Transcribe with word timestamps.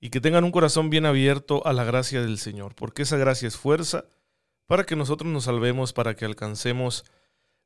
y 0.00 0.10
que 0.10 0.20
tengan 0.20 0.44
un 0.44 0.52
corazón 0.52 0.90
bien 0.90 1.06
abierto 1.06 1.66
a 1.66 1.72
la 1.72 1.84
gracia 1.84 2.20
del 2.20 2.38
Señor, 2.38 2.74
porque 2.74 3.02
esa 3.02 3.16
gracia 3.16 3.48
es 3.48 3.56
fuerza 3.56 4.06
para 4.66 4.84
que 4.84 4.96
nosotros 4.96 5.30
nos 5.30 5.44
salvemos, 5.44 5.92
para 5.92 6.16
que 6.16 6.24
alcancemos 6.24 7.04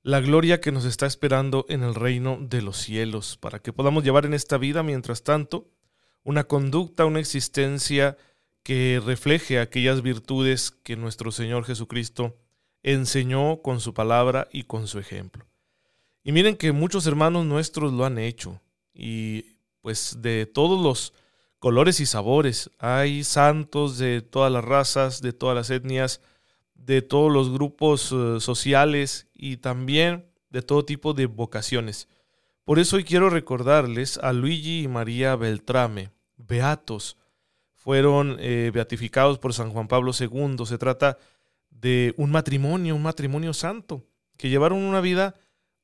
la 0.02 0.20
gloria 0.20 0.60
que 0.60 0.72
nos 0.72 0.84
está 0.84 1.06
esperando 1.06 1.66
en 1.68 1.82
el 1.82 1.94
reino 1.94 2.38
de 2.40 2.62
los 2.62 2.78
cielos, 2.78 3.36
para 3.36 3.58
que 3.58 3.72
podamos 3.72 4.04
llevar 4.04 4.24
en 4.24 4.34
esta 4.34 4.58
vida, 4.58 4.82
mientras 4.82 5.22
tanto, 5.22 5.68
una 6.22 6.44
conducta, 6.44 7.04
una 7.04 7.20
existencia 7.20 8.16
que 8.62 9.02
refleje 9.04 9.58
aquellas 9.58 10.02
virtudes 10.02 10.70
que 10.70 10.96
nuestro 10.96 11.32
Señor 11.32 11.64
Jesucristo 11.64 12.36
enseñó 12.82 13.60
con 13.62 13.80
su 13.80 13.92
palabra 13.92 14.48
y 14.52 14.64
con 14.64 14.86
su 14.86 14.98
ejemplo. 14.98 15.46
Y 16.22 16.32
miren 16.32 16.56
que 16.56 16.72
muchos 16.72 17.06
hermanos 17.06 17.46
nuestros 17.46 17.92
lo 17.92 18.04
han 18.04 18.18
hecho, 18.18 18.60
y 18.94 19.56
pues 19.80 20.18
de 20.20 20.46
todos 20.46 20.82
los 20.82 21.14
colores 21.60 22.00
y 22.00 22.06
sabores. 22.06 22.70
Hay 22.78 23.22
santos 23.22 23.98
de 23.98 24.22
todas 24.22 24.50
las 24.50 24.64
razas, 24.64 25.22
de 25.22 25.32
todas 25.32 25.54
las 25.54 25.70
etnias, 25.70 26.20
de 26.74 27.02
todos 27.02 27.30
los 27.30 27.52
grupos 27.52 28.10
eh, 28.10 28.40
sociales 28.40 29.28
y 29.34 29.58
también 29.58 30.26
de 30.48 30.62
todo 30.62 30.84
tipo 30.84 31.14
de 31.14 31.26
vocaciones. 31.26 32.08
Por 32.64 32.78
eso 32.78 32.96
hoy 32.96 33.04
quiero 33.04 33.30
recordarles 33.30 34.18
a 34.18 34.32
Luigi 34.32 34.82
y 34.82 34.88
María 34.88 35.36
Beltrame, 35.36 36.10
beatos. 36.36 37.16
Fueron 37.74 38.36
eh, 38.40 38.70
beatificados 38.74 39.38
por 39.38 39.54
San 39.54 39.70
Juan 39.70 39.86
Pablo 39.88 40.12
II. 40.18 40.66
Se 40.66 40.78
trata 40.78 41.18
de 41.70 42.14
un 42.16 42.30
matrimonio, 42.30 42.96
un 42.96 43.02
matrimonio 43.02 43.54
santo, 43.54 44.04
que 44.36 44.48
llevaron 44.48 44.78
una 44.78 45.00
vida 45.00 45.34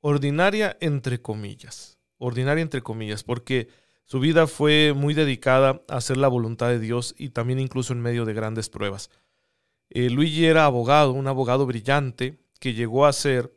ordinaria 0.01 0.77
entre 0.81 1.21
comillas. 1.21 1.99
Ordinaria 2.19 2.63
entre 2.63 2.83
comillas, 2.83 3.25
porque 3.25 3.69
su 4.07 4.21
vida 4.21 4.47
fue 4.47 4.93
muy 4.95 5.15
dedicada 5.15 5.83
a 5.89 5.97
hacer 5.97 6.17
la 6.17 6.29
voluntad 6.29 6.69
de 6.69 6.79
Dios 6.79 7.15
y 7.19 7.31
también 7.31 7.59
incluso 7.59 7.93
en 7.93 8.01
medio 8.01 8.25
de 8.25 8.35
grandes 8.35 8.69
pruebas. 8.69 9.11
Eh, 9.91 10.11
Luigi 10.11 10.47
era 10.47 10.65
abogado, 10.65 11.13
un 11.13 11.27
abogado 11.27 11.67
brillante 11.67 12.39
que 12.61 12.73
llegó 12.73 13.05
a 13.05 13.13
ser 13.13 13.53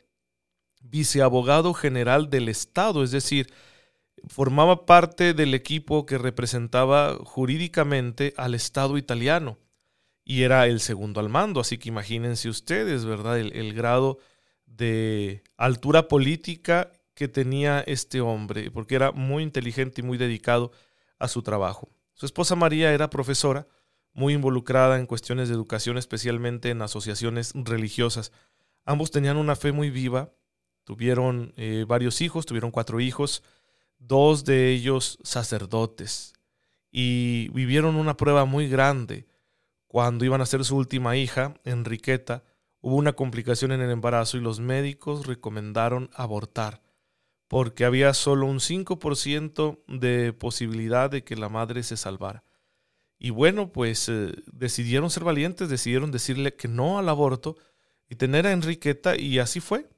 viceabogado 0.81 1.73
general 1.75 2.31
del 2.31 2.50
Estado, 2.50 3.03
es 3.03 3.11
decir, 3.11 3.53
formaba 4.28 4.88
parte 4.88 5.36
del 5.36 5.53
equipo 5.53 6.08
que 6.08 6.17
representaba 6.17 7.16
jurídicamente 7.23 8.34
al 8.36 8.56
Estado 8.56 8.97
italiano 8.97 9.59
y 10.25 10.44
era 10.44 10.66
el 10.67 10.80
segundo 10.80 11.19
al 11.19 11.30
mando, 11.30 11.59
así 11.59 11.78
que 11.78 11.89
imagínense 11.89 12.50
ustedes, 12.50 13.06
¿verdad? 13.06 13.39
El, 13.39 13.53
el 13.53 13.73
grado 13.73 14.19
de 14.66 15.44
altura 15.58 16.08
política 16.08 16.91
que 17.20 17.28
tenía 17.28 17.81
este 17.81 18.22
hombre, 18.22 18.72
porque 18.72 18.95
era 18.95 19.12
muy 19.12 19.44
inteligente 19.44 20.00
y 20.00 20.06
muy 20.06 20.17
dedicado 20.17 20.72
a 21.17 21.28
su 21.28 21.42
trabajo. 21.42 21.89
Su 22.14 22.25
esposa 22.25 22.56
María 22.56 22.94
era 22.94 23.09
profesora, 23.09 23.67
muy 24.14 24.36
involucrada 24.36 24.98
en 24.98 25.06
cuestiones 25.06 25.50
de 25.50 25.56
educación, 25.56 25.97
especialmente 25.97 26.70
en 26.70 26.81
asociaciones 26.81 27.52
religiosas. 27.56 28.31
Ambos 28.86 29.12
tenían 29.12 29.36
una 29.36 29.58
fe 29.58 29.73
muy 29.73 29.90
viva, 29.90 30.31
tuvieron 30.85 31.53
eh, 31.58 31.84
varios 31.85 32.22
hijos, 32.22 32.46
tuvieron 32.46 32.72
cuatro 32.72 33.02
hijos, 33.02 33.44
dos 33.97 34.46
de 34.46 34.69
ellos 34.69 35.19
sacerdotes, 35.22 36.31
y 36.90 37.50
vivieron 37.50 37.97
una 37.97 38.16
prueba 38.16 38.46
muy 38.46 38.69
grande. 38.69 39.28
Cuando 39.88 40.24
iban 40.24 40.40
a 40.40 40.46
ser 40.46 40.63
su 40.63 40.78
última 40.78 41.18
hija, 41.18 41.53
Enriqueta, 41.66 42.46
hubo 42.79 42.96
una 42.96 43.12
complicación 43.12 43.74
en 43.74 43.81
el 43.81 43.91
embarazo 43.91 44.38
y 44.38 44.40
los 44.40 44.62
médicos 44.62 45.28
recomendaron 45.28 46.09
abortar 46.13 46.81
porque 47.49 47.83
había 47.83 48.13
solo 48.13 48.45
un 48.45 48.59
5% 48.59 49.79
de 49.87 50.33
posibilidad 50.33 51.09
de 51.09 51.23
que 51.23 51.35
la 51.35 51.49
madre 51.49 51.81
se 51.81 51.97
salvara. 51.97 52.43
Y 53.17 53.31
bueno, 53.31 53.71
pues 53.71 54.07
eh, 54.07 54.33
decidieron 54.53 55.09
ser 55.09 55.23
valientes, 55.23 55.67
decidieron 55.67 56.11
decirle 56.11 56.55
que 56.55 56.67
no 56.67 56.99
al 56.99 57.09
aborto 57.09 57.57
y 58.07 58.15
tener 58.15 58.45
a 58.45 58.51
Enriqueta 58.51 59.17
y 59.17 59.39
así 59.39 59.61
fue. 59.61 59.89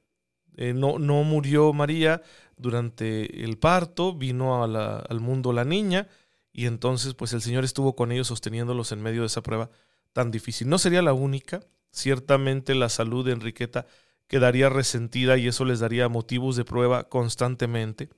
Eh, 0.56 0.72
no, 0.72 0.98
no, 0.98 1.22
murió 1.24 1.74
María 1.74 2.22
durante 2.56 3.44
el 3.44 3.58
parto, 3.58 4.14
vino 4.14 4.64
al 4.64 5.20
mundo 5.20 5.52
la 5.52 5.66
niña 5.66 6.08
y 6.52 6.64
entonces 6.64 7.12
pues 7.12 7.34
el 7.34 7.42
Señor 7.42 7.64
estuvo 7.64 7.94
con 7.94 8.12
ellos 8.12 8.28
sosteniéndolos 8.28 8.92
en 8.92 9.02
medio 9.02 9.20
de 9.20 9.26
esa 9.26 9.42
prueba 9.42 9.68
tan 10.14 10.30
difícil. 10.30 10.70
No 10.70 10.78
sería 10.78 11.02
la 11.02 11.12
única, 11.12 11.60
ciertamente 11.90 12.74
la 12.74 12.88
salud 12.88 13.26
de 13.26 13.32
Enriqueta 13.32 13.86
quedaría 14.32 14.70
resentida 14.70 15.36
y 15.36 15.46
eso 15.46 15.66
les 15.66 15.80
daría 15.80 16.08
motivos 16.08 16.56
de 16.56 16.64
prueba 16.64 17.06
constantemente. 17.10 18.08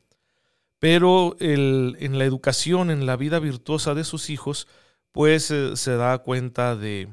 Pero 0.79 1.35
en 1.41 2.19
la 2.19 2.25
educación, 2.25 2.93
en 2.93 3.05
la 3.05 3.17
vida 3.17 3.41
virtuosa 3.41 3.95
de 3.95 4.05
sus 4.05 4.31
hijos, 4.31 4.69
pues 5.11 5.51
eh, 5.51 5.77
se 5.77 5.97
da 5.97 6.17
cuenta 6.19 6.77
de 6.77 7.13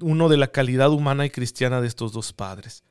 uno 0.00 0.28
de 0.28 0.38
la 0.38 0.48
calidad 0.48 0.90
humana 0.90 1.24
y 1.24 1.30
cristiana 1.30 1.80
de 1.80 1.86
estos 1.86 2.12
dos 2.12 2.32
padres. 2.32 2.82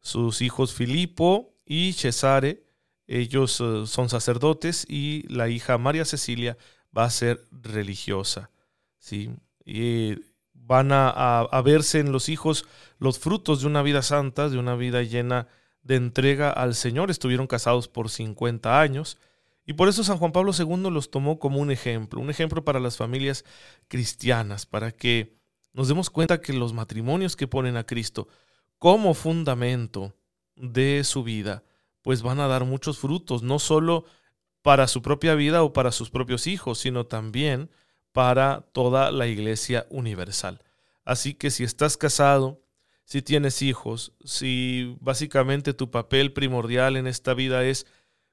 Sus 0.00 0.42
hijos 0.42 0.74
Filipo 0.74 1.54
y 1.64 1.92
Cesare, 1.92 2.64
ellos 3.06 3.60
eh, 3.60 3.84
son 3.86 4.08
sacerdotes 4.08 4.84
y 4.88 5.22
la 5.28 5.48
hija 5.48 5.78
María 5.78 6.04
Cecilia 6.04 6.58
va 6.96 7.04
a 7.04 7.10
ser 7.10 7.44
religiosa. 7.52 8.50
¿sí? 8.98 9.30
Y 9.64 10.16
van 10.64 10.90
a, 10.92 11.62
verse 11.64 11.98
en 11.98 12.12
los 12.12 12.28
hijos 12.28 12.66
los 12.98 13.18
frutos 13.18 13.60
de 13.60 13.66
una 13.66 13.82
vida 13.82 14.02
santa, 14.02 14.48
de 14.48 14.58
una 14.58 14.76
vida 14.76 15.02
llena 15.02 15.48
de 15.82 15.96
entrega 15.96 16.50
al 16.50 16.74
Señor. 16.74 17.10
Estuvieron 17.10 17.46
casados 17.46 17.88
por 17.88 18.10
50 18.10 18.80
años 18.80 19.18
y 19.66 19.74
por 19.74 19.88
eso 19.88 20.04
San 20.04 20.18
Juan 20.18 20.32
Pablo 20.32 20.52
II 20.56 20.90
los 20.90 21.10
tomó 21.10 21.38
como 21.38 21.58
un 21.58 21.70
ejemplo, 21.70 22.20
un 22.20 22.30
ejemplo 22.30 22.64
para 22.64 22.80
las 22.80 22.96
familias 22.96 23.44
cristianas, 23.88 24.66
para 24.66 24.92
que 24.92 25.36
nos 25.72 25.88
demos 25.88 26.10
cuenta 26.10 26.40
que 26.40 26.52
los 26.52 26.72
matrimonios 26.72 27.36
que 27.36 27.48
ponen 27.48 27.76
a 27.76 27.84
Cristo 27.84 28.28
como 28.78 29.14
fundamento 29.14 30.14
de 30.54 31.02
su 31.04 31.22
vida, 31.22 31.64
pues 32.02 32.22
van 32.22 32.40
a 32.40 32.48
dar 32.48 32.64
muchos 32.64 32.98
frutos, 32.98 33.42
no 33.42 33.58
solo 33.58 34.04
para 34.60 34.86
su 34.86 35.02
propia 35.02 35.34
vida 35.34 35.62
o 35.62 35.72
para 35.72 35.92
sus 35.92 36.10
propios 36.10 36.46
hijos, 36.46 36.78
sino 36.78 37.06
también 37.06 37.70
para 38.12 38.66
toda 38.72 39.10
la 39.10 39.26
iglesia 39.26 39.86
universal. 39.90 40.62
Así 41.04 41.34
que 41.34 41.50
si 41.50 41.64
estás 41.64 41.96
casado, 41.96 42.62
si 43.04 43.22
tienes 43.22 43.62
hijos, 43.62 44.12
si 44.24 44.96
básicamente 45.00 45.74
tu 45.74 45.90
papel 45.90 46.32
primordial 46.32 46.96
en 46.96 47.06
esta 47.06 47.34
vida 47.34 47.64
es 47.64 47.86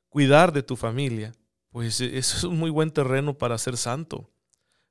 cuidar 0.10 0.54
de 0.54 0.64
tu 0.64 0.76
familia, 0.76 1.34
pues 1.72 2.02
e, 2.02 2.18
eso 2.18 2.38
es 2.38 2.44
un 2.44 2.58
muy 2.58 2.70
buen 2.70 2.92
terreno 2.92 3.38
para 3.38 3.58
ser 3.58 3.78
santo. 3.78 4.30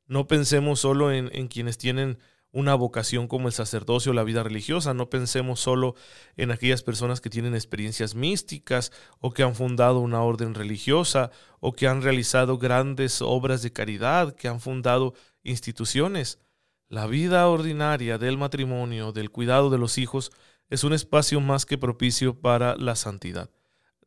No 0.07 0.27
pensemos 0.27 0.81
solo 0.81 1.13
en, 1.13 1.31
en 1.33 1.49
quienes 1.49 1.79
tienen 1.79 2.19
una 2.53 2.75
vocación 2.75 3.29
como 3.29 3.49
el 3.49 3.55
sacerdocio 3.55 4.13
o 4.13 4.15
la 4.15 4.25
vida 4.25 4.43
religiosa. 4.43 4.95
No 4.95 5.11
pensemos 5.11 5.61
solo 5.61 5.95
en 6.37 6.51
aquellas 6.51 6.83
personas 6.83 7.21
que 7.21 7.31
tienen 7.31 7.55
experiencias 7.55 8.15
místicas 8.15 8.93
o 9.21 9.33
que 9.33 9.43
han 9.43 9.55
fundado 9.55 10.01
una 10.01 10.23
orden 10.23 10.55
religiosa 10.55 11.31
o 11.61 11.73
que 11.73 11.87
han 11.87 12.03
realizado 12.03 12.59
grandes 12.59 13.21
obras 13.23 13.63
de 13.63 13.73
caridad, 13.73 14.35
que 14.35 14.49
han 14.49 14.61
fundado 14.61 15.15
instituciones. 15.43 16.39
La 16.89 17.07
vida 17.07 17.47
ordinaria 17.49 18.17
del 18.17 18.39
matrimonio, 18.39 19.13
del 19.13 19.31
cuidado 19.31 19.69
de 19.69 19.79
los 19.79 19.99
hijos, 19.99 20.33
es 20.71 20.85
un 20.85 20.93
espacio 20.93 21.41
más 21.41 21.67
que 21.67 21.79
propicio 21.79 22.41
para 22.41 22.77
la 22.77 22.97
santidad. 22.97 23.51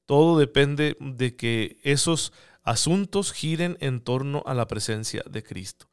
Todo 0.05 0.37
depende 0.37 0.97
de 0.99 1.35
que 1.35 1.79
esos 1.83 2.33
asuntos 2.63 3.33
giren 3.33 3.77
en 3.79 4.01
torno 4.01 4.43
a 4.45 4.53
la 4.53 4.67
presencia 4.67 5.23
de 5.29 5.43
Cristo. 5.43 5.90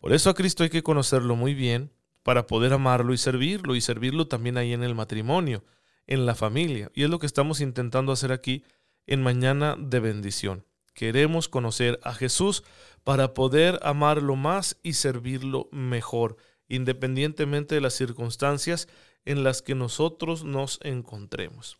Por 0.00 0.14
eso 0.14 0.30
a 0.30 0.34
Cristo 0.34 0.62
hay 0.62 0.70
que 0.70 0.82
conocerlo 0.82 1.36
muy 1.36 1.54
bien 1.54 1.92
para 2.22 2.46
poder 2.46 2.72
amarlo 2.72 3.12
y 3.12 3.18
servirlo, 3.18 3.74
y 3.76 3.80
servirlo 3.80 4.26
también 4.26 4.56
ahí 4.56 4.72
en 4.72 4.82
el 4.82 4.94
matrimonio, 4.94 5.62
en 6.06 6.26
la 6.26 6.34
familia. 6.34 6.90
Y 6.94 7.04
es 7.04 7.10
lo 7.10 7.18
que 7.18 7.26
estamos 7.26 7.60
intentando 7.60 8.10
hacer 8.10 8.32
aquí 8.32 8.64
en 9.06 9.22
Mañana 9.22 9.76
de 9.78 10.00
Bendición. 10.00 10.64
Queremos 10.94 11.48
conocer 11.48 12.00
a 12.02 12.14
Jesús 12.14 12.64
para 13.04 13.34
poder 13.34 13.78
amarlo 13.82 14.36
más 14.36 14.78
y 14.82 14.94
servirlo 14.94 15.68
mejor, 15.70 16.36
independientemente 16.66 17.74
de 17.74 17.80
las 17.82 17.94
circunstancias 17.94 18.88
en 19.24 19.44
las 19.44 19.60
que 19.60 19.74
nosotros 19.74 20.44
nos 20.44 20.78
encontremos. 20.82 21.76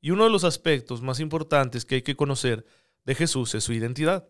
Y 0.00 0.10
uno 0.10 0.24
de 0.24 0.30
los 0.30 0.44
aspectos 0.44 1.02
más 1.02 1.18
importantes 1.18 1.84
que 1.84 1.96
hay 1.96 2.02
que 2.02 2.16
conocer 2.16 2.64
de 3.04 3.14
Jesús 3.16 3.54
es 3.54 3.64
su 3.64 3.72
identidad. 3.72 4.28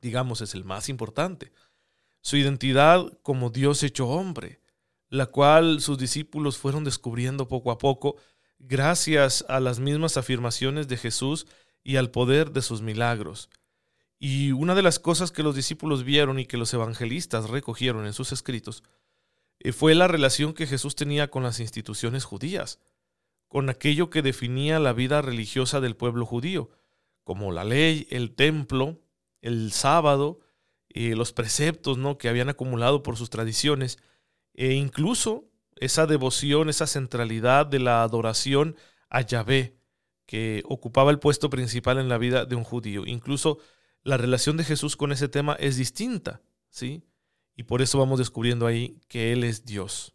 Digamos, 0.00 0.40
es 0.40 0.54
el 0.54 0.64
más 0.64 0.88
importante. 0.88 1.52
Su 2.22 2.36
identidad 2.36 3.18
como 3.22 3.50
Dios 3.50 3.82
hecho 3.82 4.08
hombre, 4.08 4.60
la 5.08 5.26
cual 5.26 5.80
sus 5.80 5.98
discípulos 5.98 6.56
fueron 6.56 6.84
descubriendo 6.84 7.48
poco 7.48 7.70
a 7.70 7.78
poco 7.78 8.16
gracias 8.58 9.44
a 9.48 9.60
las 9.60 9.80
mismas 9.80 10.16
afirmaciones 10.16 10.88
de 10.88 10.96
Jesús 10.96 11.46
y 11.82 11.96
al 11.96 12.10
poder 12.10 12.52
de 12.52 12.62
sus 12.62 12.80
milagros. 12.80 13.50
Y 14.18 14.52
una 14.52 14.76
de 14.76 14.82
las 14.82 15.00
cosas 15.00 15.32
que 15.32 15.42
los 15.42 15.56
discípulos 15.56 16.04
vieron 16.04 16.38
y 16.38 16.46
que 16.46 16.56
los 16.56 16.72
evangelistas 16.72 17.50
recogieron 17.50 18.06
en 18.06 18.12
sus 18.12 18.30
escritos 18.30 18.84
eh, 19.58 19.72
fue 19.72 19.96
la 19.96 20.06
relación 20.06 20.54
que 20.54 20.68
Jesús 20.68 20.94
tenía 20.94 21.28
con 21.28 21.42
las 21.42 21.58
instituciones 21.58 22.24
judías, 22.24 22.78
con 23.48 23.68
aquello 23.68 24.10
que 24.10 24.22
definía 24.22 24.78
la 24.78 24.92
vida 24.92 25.22
religiosa 25.22 25.80
del 25.80 25.96
pueblo 25.96 26.24
judío, 26.24 26.70
como 27.24 27.50
la 27.52 27.64
ley, 27.64 28.06
el 28.10 28.34
templo, 28.34 29.00
el 29.40 29.72
sábado, 29.72 30.40
eh, 30.94 31.14
los 31.16 31.32
preceptos 31.32 31.98
¿no? 31.98 32.18
que 32.18 32.28
habían 32.28 32.48
acumulado 32.48 33.02
por 33.02 33.16
sus 33.16 33.30
tradiciones, 33.30 33.98
e 34.54 34.72
incluso 34.72 35.48
esa 35.76 36.06
devoción, 36.06 36.68
esa 36.68 36.86
centralidad 36.86 37.66
de 37.66 37.78
la 37.78 38.02
adoración 38.02 38.76
a 39.08 39.22
Yahvé, 39.22 39.76
que 40.26 40.62
ocupaba 40.66 41.10
el 41.10 41.18
puesto 41.18 41.50
principal 41.50 41.98
en 41.98 42.08
la 42.08 42.18
vida 42.18 42.44
de 42.44 42.56
un 42.56 42.64
judío. 42.64 43.04
Incluso 43.06 43.58
la 44.02 44.16
relación 44.16 44.56
de 44.56 44.64
Jesús 44.64 44.96
con 44.96 45.12
ese 45.12 45.28
tema 45.28 45.54
es 45.54 45.76
distinta, 45.76 46.40
¿sí? 46.70 47.04
Y 47.56 47.64
por 47.64 47.82
eso 47.82 47.98
vamos 47.98 48.18
descubriendo 48.18 48.66
ahí 48.66 48.98
que 49.08 49.32
Él 49.32 49.44
es 49.44 49.64
Dios. 49.64 50.14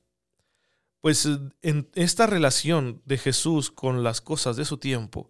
Pues 1.01 1.27
en 1.61 1.89
esta 1.93 2.25
relación 2.25 3.01
de 3.05 3.17
Jesús 3.17 3.69
con 3.69 4.03
las 4.03 4.21
cosas 4.21 4.57
de 4.57 4.65
su 4.65 4.77
tiempo, 4.77 5.29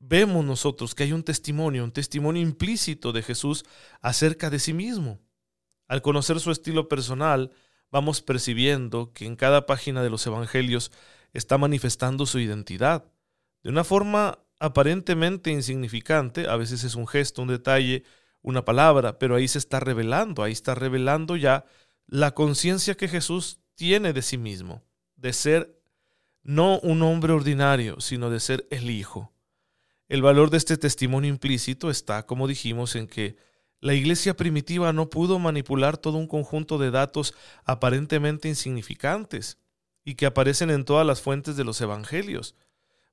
vemos 0.00 0.44
nosotros 0.44 0.94
que 0.94 1.04
hay 1.04 1.12
un 1.12 1.22
testimonio, 1.22 1.84
un 1.84 1.92
testimonio 1.92 2.42
implícito 2.42 3.12
de 3.12 3.22
Jesús 3.22 3.64
acerca 4.00 4.50
de 4.50 4.58
sí 4.58 4.72
mismo. 4.72 5.18
Al 5.88 6.02
conocer 6.02 6.40
su 6.40 6.50
estilo 6.50 6.88
personal, 6.88 7.52
vamos 7.90 8.22
percibiendo 8.22 9.12
que 9.12 9.26
en 9.26 9.36
cada 9.36 9.66
página 9.66 10.02
de 10.02 10.10
los 10.10 10.26
Evangelios 10.26 10.92
está 11.32 11.58
manifestando 11.58 12.26
su 12.26 12.38
identidad. 12.38 13.04
De 13.62 13.70
una 13.70 13.84
forma 13.84 14.38
aparentemente 14.58 15.50
insignificante, 15.50 16.48
a 16.48 16.56
veces 16.56 16.84
es 16.84 16.94
un 16.94 17.06
gesto, 17.06 17.42
un 17.42 17.48
detalle, 17.48 18.04
una 18.42 18.64
palabra, 18.64 19.18
pero 19.18 19.34
ahí 19.34 19.48
se 19.48 19.58
está 19.58 19.80
revelando, 19.80 20.42
ahí 20.42 20.52
está 20.52 20.74
revelando 20.74 21.36
ya 21.36 21.64
la 22.06 22.32
conciencia 22.32 22.96
que 22.96 23.08
Jesús 23.08 23.60
tiene 23.74 24.12
de 24.12 24.22
sí 24.22 24.38
mismo, 24.38 24.82
de 25.16 25.32
ser 25.32 25.80
no 26.42 26.78
un 26.80 27.02
hombre 27.02 27.32
ordinario, 27.32 28.00
sino 28.00 28.30
de 28.30 28.40
ser 28.40 28.66
el 28.70 28.90
Hijo. 28.90 29.32
El 30.08 30.22
valor 30.22 30.50
de 30.50 30.58
este 30.58 30.76
testimonio 30.76 31.30
implícito 31.30 31.90
está, 31.90 32.26
como 32.26 32.46
dijimos, 32.46 32.94
en 32.94 33.08
que 33.08 33.36
la 33.80 33.94
iglesia 33.94 34.36
primitiva 34.36 34.92
no 34.92 35.10
pudo 35.10 35.38
manipular 35.38 35.98
todo 35.98 36.16
un 36.16 36.28
conjunto 36.28 36.78
de 36.78 36.90
datos 36.90 37.34
aparentemente 37.64 38.48
insignificantes 38.48 39.58
y 40.04 40.14
que 40.14 40.26
aparecen 40.26 40.70
en 40.70 40.84
todas 40.84 41.06
las 41.06 41.20
fuentes 41.20 41.56
de 41.56 41.64
los 41.64 41.80
evangelios. 41.80 42.54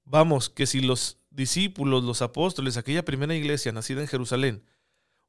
Vamos, 0.06 0.50
que 0.50 0.68
si 0.68 0.82
los 0.82 1.18
discípulos, 1.32 2.04
los 2.04 2.22
apóstoles, 2.22 2.78
aquella 2.78 3.04
primera 3.04 3.36
iglesia 3.36 3.72
nacida 3.72 4.02
en 4.02 4.08
Jerusalén, 4.08 4.64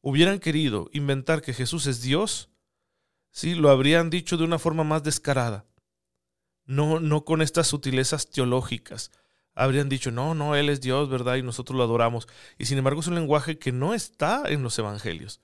hubieran 0.03 0.41
querido 0.41 0.91
inventar 0.93 1.41
que 1.41 1.55
Jesús 1.55 1.87
es 1.87 2.03
Dios, 2.03 2.51
sí, 3.31 3.55
lo 3.55 3.71
habrían 3.71 4.11
dicho 4.11 4.37
de 4.37 4.45
una 4.45 4.59
forma 4.59 4.85
más 4.85 5.03
descarada. 5.03 5.65
No, 6.67 7.01
no 7.01 7.25
con 7.25 7.41
estas 7.41 7.69
sutilezas 7.69 8.31
teológicas, 8.31 9.11
habrían 9.55 9.89
dicho, 9.89 10.11
no, 10.11 10.35
no, 10.35 10.57
Él 10.57 10.69
es 10.69 10.81
Dios, 10.81 11.09
¿verdad? 11.09 11.37
Y 11.37 11.43
nosotros 11.43 11.77
lo 11.77 11.85
adoramos. 11.85 12.29
Y 12.59 12.67
sin 12.67 12.79
embargo 12.79 13.01
es 13.01 13.07
un 13.07 13.15
lenguaje 13.15 13.59
que 13.59 13.73
no 13.73 13.95
está 13.95 14.45
en 14.47 14.63
los 14.63 14.79
evangelios. 14.79 15.41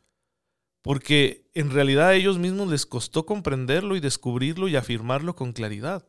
Porque 0.83 1.49
en 1.55 1.71
realidad 1.71 2.09
a 2.09 2.15
ellos 2.15 2.39
mismos 2.39 2.69
les 2.69 2.87
costó 2.87 3.27
comprenderlo 3.27 3.97
y 3.97 4.01
descubrirlo 4.01 4.69
y 4.69 4.77
afirmarlo 4.77 5.37
con 5.37 5.53
claridad. 5.53 6.09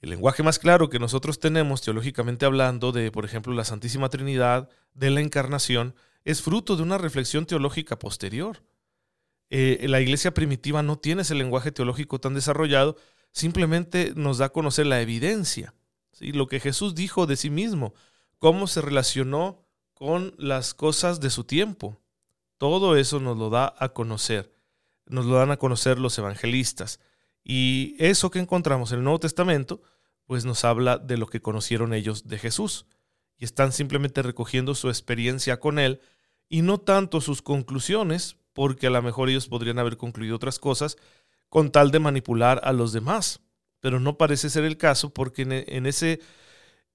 El 0.00 0.10
lenguaje 0.10 0.42
más 0.42 0.58
claro 0.58 0.90
que 0.90 0.98
nosotros 0.98 1.38
tenemos 1.38 1.80
teológicamente 1.80 2.44
hablando 2.44 2.92
de, 2.92 3.10
por 3.10 3.24
ejemplo, 3.24 3.54
la 3.54 3.64
Santísima 3.64 4.10
Trinidad, 4.10 4.68
de 4.94 5.10
la 5.10 5.20
Encarnación, 5.20 5.94
es 6.24 6.42
fruto 6.42 6.76
de 6.76 6.82
una 6.82 6.98
reflexión 6.98 7.46
teológica 7.46 7.98
posterior. 7.98 8.62
Eh, 9.48 9.86
la 9.88 10.00
iglesia 10.00 10.34
primitiva 10.34 10.82
no 10.82 10.98
tiene 10.98 11.22
ese 11.22 11.34
lenguaje 11.34 11.72
teológico 11.72 12.18
tan 12.18 12.34
desarrollado, 12.34 12.96
simplemente 13.32 14.12
nos 14.16 14.38
da 14.38 14.46
a 14.46 14.52
conocer 14.52 14.86
la 14.86 15.00
evidencia 15.00 15.72
lo 16.20 16.46
que 16.46 16.60
Jesús 16.60 16.94
dijo 16.94 17.26
de 17.26 17.36
sí 17.36 17.50
mismo, 17.50 17.94
cómo 18.38 18.66
se 18.66 18.80
relacionó 18.80 19.66
con 19.94 20.34
las 20.38 20.74
cosas 20.74 21.20
de 21.20 21.30
su 21.30 21.44
tiempo. 21.44 22.00
Todo 22.58 22.96
eso 22.96 23.20
nos 23.20 23.36
lo 23.36 23.50
da 23.50 23.74
a 23.78 23.90
conocer, 23.90 24.52
nos 25.06 25.26
lo 25.26 25.36
dan 25.36 25.50
a 25.50 25.56
conocer 25.58 25.98
los 25.98 26.18
evangelistas. 26.18 27.00
Y 27.44 27.96
eso 27.98 28.30
que 28.30 28.38
encontramos 28.38 28.92
en 28.92 28.98
el 28.98 29.04
Nuevo 29.04 29.20
Testamento, 29.20 29.82
pues 30.24 30.44
nos 30.44 30.64
habla 30.64 30.98
de 30.98 31.16
lo 31.16 31.26
que 31.26 31.40
conocieron 31.40 31.94
ellos 31.94 32.26
de 32.26 32.38
Jesús. 32.38 32.86
Y 33.38 33.44
están 33.44 33.72
simplemente 33.72 34.22
recogiendo 34.22 34.74
su 34.74 34.88
experiencia 34.88 35.60
con 35.60 35.78
Él 35.78 36.00
y 36.48 36.62
no 36.62 36.78
tanto 36.78 37.20
sus 37.20 37.42
conclusiones, 37.42 38.36
porque 38.52 38.86
a 38.86 38.90
lo 38.90 39.02
mejor 39.02 39.28
ellos 39.28 39.48
podrían 39.48 39.78
haber 39.78 39.96
concluido 39.96 40.36
otras 40.36 40.58
cosas, 40.58 40.96
con 41.48 41.70
tal 41.70 41.90
de 41.90 41.98
manipular 42.00 42.60
a 42.64 42.72
los 42.72 42.92
demás 42.92 43.45
pero 43.86 44.00
no 44.00 44.18
parece 44.18 44.50
ser 44.50 44.64
el 44.64 44.78
caso 44.78 45.10
porque 45.10 45.42
en, 45.42 45.86
ese, 45.86 46.18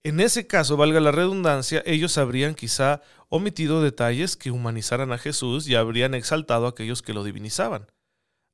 en 0.03 0.19
ese 0.19 0.45
caso, 0.45 0.75
valga 0.75 0.99
la 0.99 1.13
redundancia, 1.13 1.81
ellos 1.85 2.17
habrían 2.17 2.53
quizá 2.53 3.01
omitido 3.29 3.81
detalles 3.81 4.35
que 4.35 4.51
humanizaran 4.51 5.13
a 5.13 5.17
Jesús 5.17 5.69
y 5.69 5.75
habrían 5.75 6.15
exaltado 6.15 6.65
a 6.65 6.71
aquellos 6.71 7.01
que 7.01 7.13
lo 7.13 7.23
divinizaban. 7.23 7.87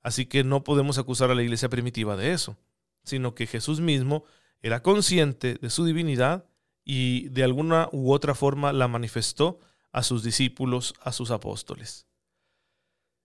Así 0.04 0.28
que 0.28 0.44
no 0.44 0.64
podemos 0.64 1.00
acusar 1.00 1.32
a 1.32 1.34
la 1.34 1.42
iglesia 1.42 1.68
primitiva 1.68 2.16
de 2.16 2.32
eso, 2.32 2.60
sino 3.04 3.34
que 3.34 3.48
Jesús 3.48 3.80
mismo 3.80 4.24
era 4.62 4.84
consciente 4.84 5.56
de 5.56 5.72
su 5.72 5.84
divinidad 5.84 6.46
y 6.86 7.30
de 7.30 7.44
alguna 7.44 7.90
u 7.92 8.12
otra 8.14 8.36
forma 8.36 8.72
la 8.72 8.88
manifestó 8.88 9.58
a 9.92 10.04
sus 10.04 10.22
discípulos, 10.22 10.94
a 11.02 11.12
sus 11.12 11.32
apóstoles. 11.32 12.06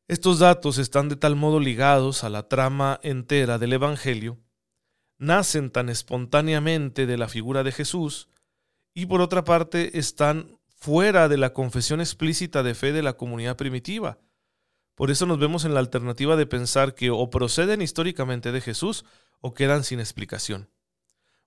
Estos 0.09 0.39
datos 0.39 0.79
están 0.79 1.11
de 1.11 1.17
tal 1.17 1.37
modo 1.37 1.61
ligados 1.61 2.25
a 2.25 2.31
la 2.31 2.49
trama 2.49 2.99
entera 3.03 3.59
del 3.59 3.75
Evangelio 3.75 4.39
nacen 5.23 5.71
tan 5.71 5.89
espontáneamente 5.89 7.07
de 7.07 7.17
la 7.17 7.29
figura 7.29 7.63
de 7.63 7.71
Jesús 7.71 8.29
y 8.93 9.07
por 9.07 9.21
otra 9.21 9.45
parte 9.45 9.99
están 9.99 10.59
fuera 10.67 11.29
de 11.29 11.37
la 11.37 11.53
confesión 11.53 12.01
explícita 12.01 12.65
de 12.65 12.75
fe 12.75 12.93
de 12.93 13.03
la 13.03 13.13
comunidad 13.13 13.57
primitiva. 13.57 14.19
Por 14.97 15.13
eso 15.13 15.25
nos 15.25 15.39
vemos 15.39 15.65
en 15.65 15.75
la 15.75 15.81
alternativa 15.81 16.35
de 16.35 16.47
pensar 16.47 16.97
que 16.97 17.11
o 17.11 17.31
proceden 17.31 17.83
históricamente 17.83 18.51
de 18.51 18.61
Jesús 18.61 19.05
o 19.41 19.55
quedan 19.55 19.85
sin 19.85 20.01
explicación. 20.01 20.69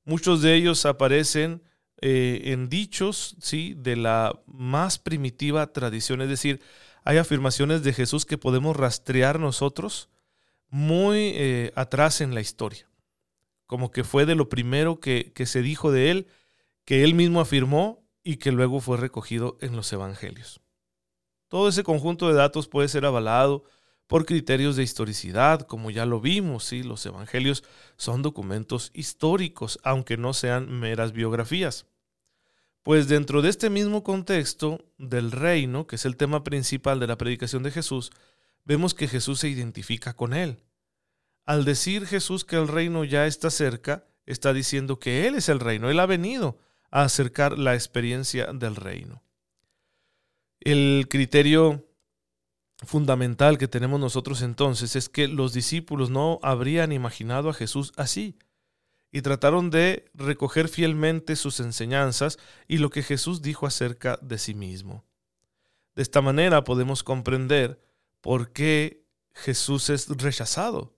Muchos 0.06 0.42
de 0.42 0.56
ellos 0.56 0.86
aparecen 0.86 1.62
eh, 2.00 2.44
en 2.46 2.70
dichos 2.70 3.36
¿sí? 3.42 3.76
de 3.78 3.98
la 3.98 4.40
más 4.48 5.00
primitiva 5.00 5.68
tradición, 5.74 6.22
es 6.22 6.30
decir, 6.30 6.62
hay 7.04 7.18
afirmaciones 7.18 7.84
de 7.84 7.92
Jesús 7.92 8.26
que 8.26 8.38
podemos 8.38 8.76
rastrear 8.78 9.38
nosotros 9.38 10.10
muy 10.70 11.34
eh, 11.36 11.74
atrás 11.76 12.22
en 12.22 12.34
la 12.34 12.40
historia 12.40 12.88
como 13.66 13.92
que 13.92 14.04
fue 14.04 14.26
de 14.26 14.36
lo 14.36 14.50
primero 14.50 15.00
que, 15.00 15.32
se 15.46 15.62
dijo 15.62 15.92
de 15.92 16.12
él, 16.12 16.28
que 16.86 17.04
él 17.04 17.14
mismo 17.14 17.42
afirmó 17.42 18.04
y 18.24 18.38
que 18.38 18.52
luego 18.52 18.80
fue 18.80 18.98
recogido 18.98 19.58
en 19.62 19.76
los 19.76 19.92
evangelios. 19.92 20.62
Todo 21.48 21.70
ese 21.70 21.84
conjunto 21.84 22.28
de 22.28 22.36
datos 22.36 22.68
puede 22.68 22.88
ser 22.88 23.06
avalado 23.06 23.64
por 24.08 24.26
criterios 24.26 24.76
de 24.76 24.84
historicidad, 24.84 25.62
como 25.62 25.90
ya 25.90 26.06
lo 26.06 26.22
vimos, 26.22 26.66
¿sí? 26.66 26.84
los 26.84 27.06
evangelios 27.06 27.64
son 27.98 28.22
documentos 28.22 28.92
históricos, 28.94 29.80
aunque 29.84 30.18
no 30.18 30.34
sean 30.34 30.80
meras 30.80 31.12
biografías. 31.12 31.88
Pues 32.84 33.08
dentro 33.08 33.42
de 33.42 33.50
este 33.50 33.72
mismo 33.72 34.04
contexto 34.04 34.80
del 35.00 35.32
reino, 35.32 35.88
que 35.88 35.96
es 35.96 36.06
el 36.06 36.18
tema 36.18 36.44
principal 36.44 37.00
de 37.00 37.08
la 37.08 37.18
predicación 37.18 37.64
de 37.64 37.72
Jesús, 37.72 38.12
vemos 38.64 38.94
que 38.94 39.08
Jesús 39.08 39.40
se 39.40 39.50
identifica 39.50 40.14
con 40.14 40.36
él. 40.36 40.60
Al 41.46 41.64
decir 41.64 42.08
Jesús 42.08 42.44
que 42.44 42.56
el 42.56 42.68
reino 42.68 43.04
ya 43.04 43.28
está 43.28 43.52
cerca, 43.52 44.08
está 44.26 44.52
diciendo 44.52 45.00
que 45.00 45.28
Él 45.28 45.36
es 45.36 45.48
el 45.48 45.60
reino, 45.60 45.90
Él 45.90 46.00
ha 46.00 46.08
venido 46.08 46.58
a 46.90 47.04
acercar 47.04 47.58
la 47.58 47.76
experiencia 47.76 48.48
del 48.52 48.76
reino. 48.76 49.24
El 50.60 51.08
criterio 51.08 51.88
fundamental 52.84 53.58
que 53.58 53.68
tenemos 53.68 54.00
nosotros 54.00 54.42
entonces 54.42 54.96
es 54.96 55.08
que 55.08 55.28
los 55.28 55.54
discípulos 55.54 56.10
no 56.10 56.40
habrían 56.42 56.92
imaginado 56.92 57.50
a 57.50 57.54
Jesús 57.54 57.94
así 57.96 58.38
y 59.12 59.22
trataron 59.22 59.70
de 59.70 60.10
recoger 60.14 60.68
fielmente 60.68 61.36
sus 61.36 61.60
enseñanzas 61.60 62.38
y 62.68 62.80
lo 62.80 62.90
que 62.90 63.04
Jesús 63.04 63.42
dijo 63.42 63.68
acerca 63.68 64.18
de 64.22 64.40
sí 64.40 64.56
mismo. 64.56 65.06
De 65.94 66.02
esta 66.02 66.22
manera 66.22 66.64
podemos 66.64 67.04
comprender 67.04 67.82
por 68.20 68.52
qué 68.52 69.06
Jesús 69.34 69.90
es 69.90 70.10
rechazado 70.10 70.95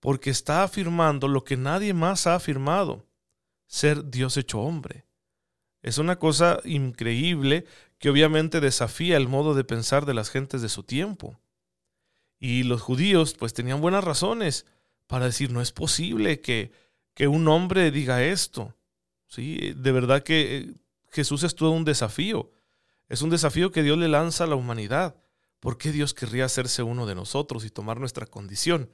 porque 0.00 0.30
está 0.30 0.62
afirmando 0.62 1.28
lo 1.28 1.44
que 1.44 1.56
nadie 1.56 1.94
más 1.94 2.26
ha 2.26 2.34
afirmado, 2.34 3.06
ser 3.66 4.10
Dios 4.10 4.36
hecho 4.36 4.60
hombre. 4.60 5.04
Es 5.82 5.98
una 5.98 6.18
cosa 6.18 6.60
increíble 6.64 7.66
que 7.98 8.10
obviamente 8.10 8.60
desafía 8.60 9.16
el 9.16 9.28
modo 9.28 9.54
de 9.54 9.64
pensar 9.64 10.06
de 10.06 10.14
las 10.14 10.30
gentes 10.30 10.62
de 10.62 10.68
su 10.68 10.82
tiempo. 10.82 11.38
Y 12.38 12.62
los 12.64 12.80
judíos 12.80 13.34
pues 13.34 13.52
tenían 13.52 13.80
buenas 13.80 14.04
razones 14.04 14.66
para 15.06 15.26
decir, 15.26 15.52
no 15.52 15.60
es 15.60 15.72
posible 15.72 16.40
que, 16.40 16.72
que 17.14 17.28
un 17.28 17.46
hombre 17.48 17.90
diga 17.90 18.24
esto. 18.24 18.74
¿Sí? 19.26 19.74
De 19.76 19.92
verdad 19.92 20.22
que 20.22 20.56
eh, 20.56 20.74
Jesús 21.10 21.42
es 21.42 21.54
todo 21.54 21.70
un 21.70 21.84
desafío. 21.84 22.50
Es 23.08 23.22
un 23.22 23.30
desafío 23.30 23.70
que 23.70 23.82
Dios 23.82 23.98
le 23.98 24.08
lanza 24.08 24.44
a 24.44 24.46
la 24.46 24.56
humanidad. 24.56 25.16
¿Por 25.60 25.76
qué 25.76 25.92
Dios 25.92 26.14
querría 26.14 26.46
hacerse 26.46 26.82
uno 26.82 27.06
de 27.06 27.14
nosotros 27.14 27.64
y 27.64 27.70
tomar 27.70 28.00
nuestra 28.00 28.26
condición? 28.26 28.90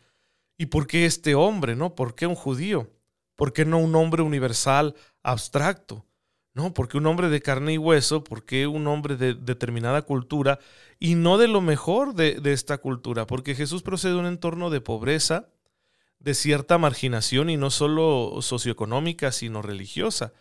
¿Y 0.59 0.67
por 0.67 0.87
qué 0.87 1.07
este 1.07 1.35
hombre, 1.35 1.77
no? 1.77 1.95
¿Por 1.95 2.15
qué 2.15 2.27
un 2.27 2.35
judío? 2.35 2.91
¿Por 3.35 3.53
qué 3.53 3.65
no 3.65 3.79
un 3.79 3.95
hombre 3.95 4.23
universal, 4.23 4.95
abstracto? 5.23 6.07
No, 6.55 6.73
porque 6.73 6.97
un 6.97 7.07
hombre 7.07 7.29
de 7.29 7.43
carne 7.43 7.75
y 7.75 7.79
hueso, 7.79 8.25
porque 8.25 8.67
un 8.67 8.87
hombre 8.87 9.17
de 9.17 9.35
determinada 9.35 10.03
cultura 10.03 10.59
y 10.99 11.15
no 11.15 11.37
de 11.37 11.49
lo 11.49 11.61
mejor 11.61 12.15
de, 12.15 12.41
de 12.41 12.55
esta 12.55 12.79
cultura, 12.79 13.27
porque 13.27 13.55
Jesús 13.55 13.83
procede 13.83 14.15
de 14.15 14.21
un 14.21 14.27
entorno 14.27 14.71
de 14.71 14.81
pobreza, 14.81 15.51
de 16.19 16.33
cierta 16.33 16.79
marginación 16.79 17.51
y 17.51 17.59
no 17.59 17.69
solo 17.69 18.39
socioeconómica, 18.41 19.33
sino 19.33 19.61
religiosa, 19.61 20.33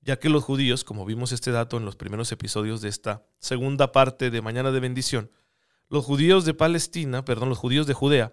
ya 0.00 0.18
que 0.18 0.30
los 0.30 0.42
judíos, 0.42 0.84
como 0.84 1.04
vimos 1.04 1.32
este 1.32 1.50
dato 1.50 1.76
en 1.76 1.84
los 1.84 1.96
primeros 1.96 2.32
episodios 2.32 2.80
de 2.80 2.88
esta 2.88 3.26
segunda 3.38 3.92
parte 3.92 4.30
de 4.30 4.40
Mañana 4.40 4.70
de 4.70 4.80
Bendición, 4.80 5.30
los 5.90 6.04
judíos 6.04 6.46
de 6.46 6.54
Palestina, 6.54 7.26
perdón, 7.26 7.50
los 7.50 7.58
judíos 7.58 7.86
de 7.86 7.92
Judea, 7.94 8.32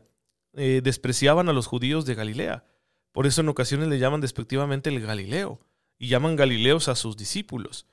eh, 0.55 0.81
despreciaban 0.83 1.49
a 1.49 1.53
los 1.53 1.67
judíos 1.67 2.05
de 2.05 2.15
Galilea. 2.15 2.65
Por 3.11 3.27
eso 3.27 3.41
en 3.41 3.49
ocasiones 3.49 3.87
le 3.87 3.99
llaman 3.99 4.21
despectivamente 4.21 4.89
el 4.89 5.01
Galileo 5.01 5.59
y 5.97 6.07
llaman 6.07 6.35
Galileos 6.35 6.87
a 6.87 6.95
sus 6.95 7.17
discípulos. 7.17 7.87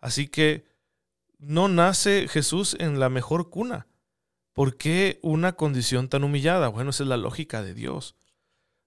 Así 0.00 0.28
que 0.28 0.64
no 1.38 1.68
nace 1.68 2.28
Jesús 2.28 2.76
en 2.78 3.00
la 3.00 3.08
mejor 3.08 3.50
cuna. 3.50 3.86
¿Por 4.52 4.76
qué 4.76 5.18
una 5.22 5.52
condición 5.52 6.08
tan 6.08 6.24
humillada? 6.24 6.68
Bueno, 6.68 6.90
esa 6.90 7.02
es 7.02 7.08
la 7.08 7.16
lógica 7.16 7.62
de 7.62 7.74
Dios. 7.74 8.14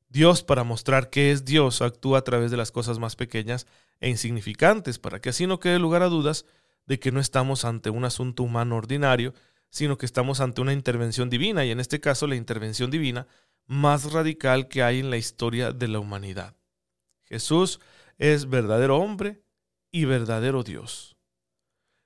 Dios, 0.10 0.44
para 0.44 0.64
mostrar 0.64 1.10
que 1.10 1.32
es 1.32 1.44
Dios, 1.44 1.82
actúa 1.82 2.20
a 2.20 2.24
través 2.24 2.52
de 2.52 2.58
las 2.58 2.72
cosas 2.72 3.00
más 3.00 3.16
pequeñas 3.16 3.66
e 4.00 4.10
insignificantes, 4.10 5.00
para 5.00 5.20
que 5.20 5.30
así 5.30 5.48
no 5.48 5.60
quede 5.60 5.80
lugar 5.80 6.04
a 6.04 6.10
dudas 6.10 6.46
de 6.86 7.00
que 7.00 7.12
no 7.12 7.20
estamos 7.20 7.66
ante 7.66 7.90
un 7.90 8.06
asunto 8.06 8.44
humano 8.44 8.76
ordinario, 8.76 9.34
sino 9.76 9.98
que 9.98 10.06
estamos 10.06 10.40
ante 10.40 10.62
una 10.62 10.72
intervención 10.72 11.30
divina, 11.30 11.66
y 11.66 11.72
en 11.72 11.82
este 11.82 12.00
caso 12.00 12.28
la 12.28 12.38
intervención 12.38 12.90
divina 12.90 13.28
más 13.66 14.14
radical 14.14 14.70
que 14.70 14.82
hay 14.82 15.00
en 15.00 15.10
la 15.10 15.18
historia 15.18 15.74
de 15.74 15.90
la 15.90 16.00
humanidad. 16.00 16.56
Jesús 17.26 17.82
es 18.18 18.48
verdadero 18.48 18.96
hombre 19.00 19.44
y 19.92 20.06
verdadero 20.06 20.64
Dios. 20.64 21.18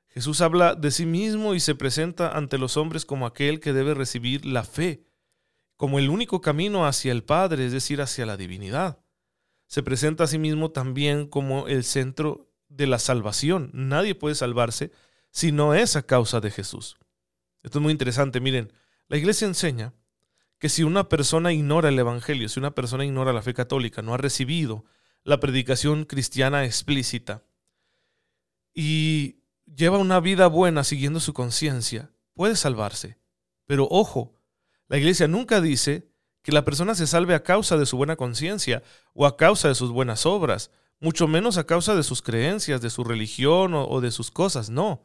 Jesús 0.07 0.41
habla 0.41 0.73
de 0.73 0.89
sí 0.89 1.05
mismo 1.05 1.53
y 1.53 1.59
se 1.59 1.75
presenta 1.75 2.35
ante 2.35 2.57
los 2.57 2.75
hombres 2.75 3.05
como 3.05 3.27
aquel 3.27 3.59
que 3.59 3.71
debe 3.71 3.93
recibir 3.93 4.47
la 4.47 4.63
fe, 4.63 5.03
como 5.75 5.99
el 5.99 6.09
único 6.09 6.41
camino 6.41 6.87
hacia 6.87 7.11
el 7.11 7.23
Padre, 7.23 7.67
es 7.67 7.71
decir, 7.71 8.01
hacia 8.01 8.25
la 8.25 8.35
divinidad. 8.35 8.97
Se 9.67 9.83
presenta 9.83 10.23
a 10.23 10.27
sí 10.27 10.39
mismo 10.39 10.71
también 10.71 11.27
como 11.27 11.67
el 11.67 11.83
centro 11.83 12.49
de 12.67 12.87
la 12.87 12.97
salvación. 12.97 13.69
Nadie 13.73 14.15
puede 14.15 14.33
salvarse 14.33 14.91
si 15.29 15.51
no 15.51 15.75
es 15.75 15.95
a 15.95 16.01
causa 16.01 16.39
de 16.39 16.49
Jesús. 16.49 16.97
Esto 17.63 17.79
es 17.79 17.83
muy 17.83 17.91
interesante. 17.91 18.39
Miren, 18.39 18.71
la 19.07 19.17
iglesia 19.17 19.47
enseña 19.47 19.93
que 20.59 20.69
si 20.69 20.83
una 20.83 21.09
persona 21.09 21.53
ignora 21.53 21.89
el 21.89 21.99
Evangelio, 21.99 22.49
si 22.49 22.59
una 22.59 22.75
persona 22.75 23.05
ignora 23.05 23.33
la 23.33 23.41
fe 23.41 23.53
católica, 23.53 24.01
no 24.01 24.13
ha 24.13 24.17
recibido 24.17 24.85
la 25.23 25.39
predicación 25.39 26.05
cristiana 26.05 26.65
explícita 26.65 27.43
y 28.73 29.43
lleva 29.65 29.97
una 29.97 30.19
vida 30.19 30.47
buena 30.47 30.83
siguiendo 30.83 31.19
su 31.19 31.33
conciencia, 31.33 32.11
puede 32.33 32.55
salvarse. 32.55 33.17
Pero 33.65 33.87
ojo, 33.89 34.33
la 34.87 34.97
iglesia 34.97 35.27
nunca 35.27 35.61
dice 35.61 36.09
que 36.41 36.51
la 36.51 36.65
persona 36.65 36.95
se 36.95 37.07
salve 37.07 37.35
a 37.35 37.43
causa 37.43 37.77
de 37.77 37.85
su 37.85 37.97
buena 37.97 38.15
conciencia 38.15 38.83
o 39.13 39.25
a 39.25 39.37
causa 39.37 39.67
de 39.67 39.75
sus 39.75 39.91
buenas 39.91 40.25
obras, 40.25 40.71
mucho 40.99 41.27
menos 41.27 41.57
a 41.57 41.65
causa 41.65 41.95
de 41.95 42.03
sus 42.03 42.21
creencias, 42.21 42.81
de 42.81 42.89
su 42.89 43.03
religión 43.03 43.73
o, 43.73 43.87
o 43.87 44.01
de 44.01 44.11
sus 44.11 44.31
cosas, 44.31 44.69
no. 44.69 45.03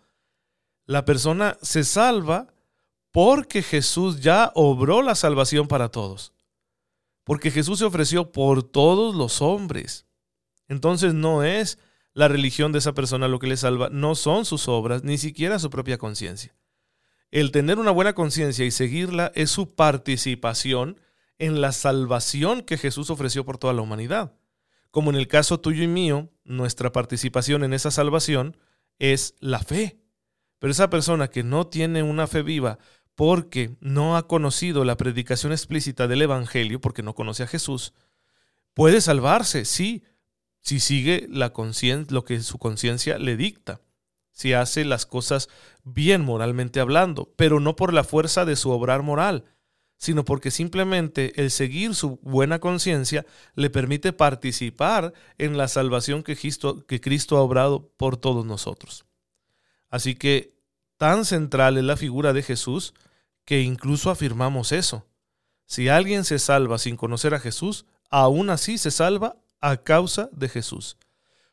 La 0.86 1.04
persona 1.04 1.56
se 1.62 1.84
salva 1.84 2.48
porque 3.10 3.62
Jesús 3.62 4.20
ya 4.20 4.52
obró 4.54 5.02
la 5.02 5.14
salvación 5.14 5.68
para 5.68 5.88
todos. 5.88 6.32
Porque 7.22 7.50
Jesús 7.50 7.78
se 7.78 7.84
ofreció 7.84 8.32
por 8.32 8.62
todos 8.62 9.14
los 9.14 9.40
hombres. 9.40 10.06
Entonces 10.68 11.14
no 11.14 11.42
es 11.42 11.78
la 12.12 12.28
religión 12.28 12.72
de 12.72 12.78
esa 12.78 12.92
persona 12.92 13.28
lo 13.28 13.38
que 13.38 13.46
le 13.46 13.56
salva, 13.56 13.88
no 13.90 14.14
son 14.14 14.44
sus 14.44 14.68
obras, 14.68 15.04
ni 15.04 15.18
siquiera 15.18 15.58
su 15.58 15.70
propia 15.70 15.98
conciencia. 15.98 16.54
El 17.30 17.50
tener 17.50 17.78
una 17.78 17.90
buena 17.90 18.12
conciencia 18.12 18.64
y 18.64 18.70
seguirla 18.70 19.32
es 19.34 19.50
su 19.50 19.74
participación 19.74 21.00
en 21.38 21.60
la 21.60 21.72
salvación 21.72 22.62
que 22.62 22.78
Jesús 22.78 23.10
ofreció 23.10 23.44
por 23.44 23.58
toda 23.58 23.72
la 23.72 23.82
humanidad. 23.82 24.34
Como 24.90 25.10
en 25.10 25.16
el 25.16 25.26
caso 25.26 25.58
tuyo 25.58 25.82
y 25.82 25.88
mío, 25.88 26.30
nuestra 26.44 26.92
participación 26.92 27.64
en 27.64 27.72
esa 27.72 27.90
salvación 27.90 28.56
es 29.00 29.34
la 29.40 29.58
fe. 29.58 30.03
Pero 30.64 30.72
esa 30.72 30.88
persona 30.88 31.28
que 31.28 31.42
no 31.42 31.66
tiene 31.66 32.02
una 32.02 32.26
fe 32.26 32.40
viva 32.40 32.78
porque 33.14 33.76
no 33.80 34.16
ha 34.16 34.26
conocido 34.26 34.86
la 34.86 34.96
predicación 34.96 35.52
explícita 35.52 36.08
del 36.08 36.22
Evangelio, 36.22 36.80
porque 36.80 37.02
no 37.02 37.14
conoce 37.14 37.42
a 37.42 37.46
Jesús, 37.46 37.92
puede 38.72 39.02
salvarse, 39.02 39.66
sí, 39.66 40.04
si 40.60 40.80
sigue 40.80 41.26
la 41.28 41.52
lo 42.08 42.24
que 42.24 42.40
su 42.40 42.56
conciencia 42.56 43.18
le 43.18 43.36
dicta, 43.36 43.82
si 44.30 44.54
hace 44.54 44.86
las 44.86 45.04
cosas 45.04 45.50
bien 45.82 46.22
moralmente 46.22 46.80
hablando, 46.80 47.30
pero 47.36 47.60
no 47.60 47.76
por 47.76 47.92
la 47.92 48.02
fuerza 48.02 48.46
de 48.46 48.56
su 48.56 48.70
obrar 48.70 49.02
moral, 49.02 49.44
sino 49.98 50.24
porque 50.24 50.50
simplemente 50.50 51.38
el 51.42 51.50
seguir 51.50 51.94
su 51.94 52.18
buena 52.22 52.58
conciencia 52.58 53.26
le 53.54 53.68
permite 53.68 54.14
participar 54.14 55.12
en 55.36 55.58
la 55.58 55.68
salvación 55.68 56.22
que 56.22 56.36
Cristo, 56.36 56.86
que 56.86 57.02
Cristo 57.02 57.36
ha 57.36 57.42
obrado 57.42 57.92
por 57.98 58.16
todos 58.16 58.46
nosotros. 58.46 59.04
Así 59.90 60.16
que 60.16 60.53
Tan 60.96 61.24
central 61.24 61.76
es 61.76 61.84
la 61.84 61.96
figura 61.96 62.32
de 62.32 62.42
Jesús 62.42 62.94
que 63.44 63.62
incluso 63.62 64.10
afirmamos 64.10 64.72
eso. 64.72 65.06
Si 65.66 65.88
alguien 65.88 66.24
se 66.24 66.38
salva 66.38 66.78
sin 66.78 66.96
conocer 66.96 67.34
a 67.34 67.40
Jesús, 67.40 67.86
aún 68.10 68.50
así 68.50 68.78
se 68.78 68.90
salva 68.90 69.36
a 69.60 69.78
causa 69.78 70.28
de 70.32 70.48
Jesús. 70.48 70.96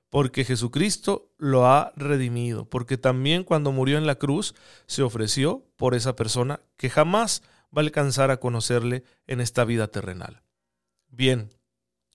Porque 0.10 0.44
Jesucristo 0.44 1.32
lo 1.38 1.66
ha 1.66 1.94
redimido, 1.96 2.66
porque 2.66 2.98
también 2.98 3.44
cuando 3.44 3.72
murió 3.72 3.98
en 3.98 4.06
la 4.06 4.16
cruz 4.16 4.54
se 4.86 5.04
ofreció 5.04 5.66
por 5.78 5.96
esa 5.96 6.16
persona 6.16 6.60
que 6.76 6.90
jamás 6.90 7.44
va 7.76 7.82
a 7.82 7.86
alcanzar 7.86 8.30
a 8.30 8.38
conocerle 8.38 9.06
en 9.28 9.40
esta 9.40 9.64
vida 9.64 9.88
terrenal. 9.88 10.44
Bien, 11.08 11.50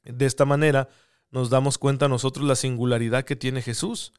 de 0.04 0.26
esta 0.26 0.44
manera 0.44 0.88
nos 1.30 1.48
damos 1.48 1.78
cuenta 1.78 2.08
nosotros 2.08 2.46
la 2.46 2.54
singularidad 2.54 3.24
que 3.24 3.36
tiene 3.36 3.62
Jesús 3.62 4.12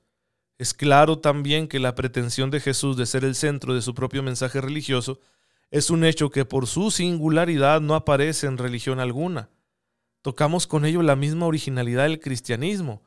es 0.58 0.74
claro 0.74 1.20
también 1.20 1.68
que 1.68 1.80
la 1.80 1.94
pretensión 1.94 2.50
de 2.50 2.60
Jesús 2.60 2.98
de 2.98 3.06
ser 3.06 3.24
el 3.24 3.36
centro 3.36 3.76
de 3.76 3.82
su 3.82 3.94
propio 3.94 4.24
mensaje 4.24 4.60
religioso 4.60 5.20
es 5.70 5.90
un 5.90 6.04
hecho 6.04 6.32
que 6.32 6.46
por 6.46 6.66
su 6.66 6.90
singularidad 6.92 7.82
no 7.82 7.94
aparece 7.94 8.48
en 8.48 8.58
religión 8.58 9.00
alguna. 9.00 9.50
Tocamos 10.22 10.66
con 10.66 10.86
ello 10.86 11.04
la 11.04 11.16
misma 11.16 11.46
originalidad 11.46 12.04
del 12.04 12.20
cristianismo. 12.20 13.04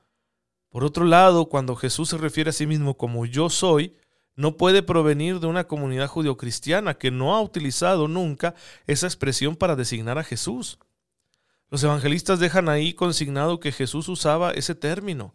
Por 0.69 0.85
otro 0.85 1.05
lado, 1.05 1.49
cuando 1.49 1.75
Jesús 1.75 2.11
se 2.11 2.19
refiere 2.19 2.51
a 2.51 2.53
sí 2.53 2.67
mismo 2.67 2.97
como 2.97 3.27
yo 3.27 3.51
soy, 3.51 3.97
no 4.37 4.57
puede 4.57 4.83
provenir 4.83 5.41
de 5.41 5.49
una 5.49 5.65
comunidad 5.65 6.07
judio-cristiana 6.07 6.95
que 6.95 7.11
no 7.11 7.35
ha 7.35 7.43
utilizado 7.43 8.07
nunca 8.07 8.55
esa 8.87 9.07
expresión 9.07 9.57
para 9.57 9.75
designar 9.75 10.19
a 10.19 10.25
Jesús. 10.25 10.79
Los 11.69 11.83
evangelistas 11.83 12.39
dejan 12.39 12.69
ahí 12.69 12.95
consignado 12.95 13.59
que 13.59 13.73
Jesús 13.73 14.09
usaba 14.09 14.53
ese 14.53 14.75
término. 14.75 15.35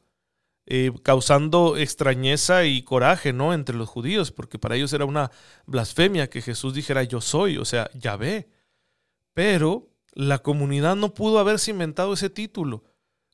Eh, 0.67 0.91
causando 1.03 1.77
extrañeza 1.77 2.65
y 2.65 2.81
coraje, 2.81 3.33
¿no? 3.33 3.53
Entre 3.53 3.75
los 3.75 3.87
judíos, 3.87 4.31
porque 4.31 4.57
para 4.57 4.75
ellos 4.75 4.93
era 4.93 5.05
una 5.05 5.29
blasfemia 5.67 6.27
que 6.27 6.41
Jesús 6.41 6.73
dijera 6.73 7.03
yo 7.03 7.21
soy, 7.21 7.57
o 7.57 7.65
sea, 7.65 7.89
Yahvé. 7.93 8.49
Pero 9.33 9.91
la 10.13 10.39
comunidad 10.39 10.95
no 10.95 11.13
pudo 11.13 11.37
haberse 11.37 11.69
inventado 11.69 12.13
ese 12.13 12.31
título, 12.31 12.83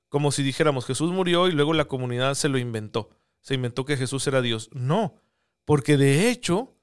como 0.09 0.33
si 0.33 0.43
dijéramos 0.43 0.85
Jesús 0.85 1.11
murió 1.11 1.47
y 1.47 1.53
luego 1.53 1.73
la 1.73 1.85
comunidad 1.85 2.33
se 2.33 2.49
lo 2.49 2.57
inventó, 2.57 3.11
se 3.39 3.53
inventó 3.53 3.85
que 3.85 3.95
Jesús 3.95 4.27
era 4.27 4.41
Dios. 4.41 4.69
No, 4.73 5.15
porque 5.63 5.95
de 5.95 6.29
hecho, 6.29 6.75